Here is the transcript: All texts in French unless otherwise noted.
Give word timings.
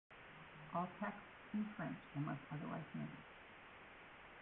All 0.73 0.89
texts 0.99 1.27
in 1.53 1.63
French 1.77 1.99
unless 2.15 2.39
otherwise 2.51 2.85
noted. 2.95 3.11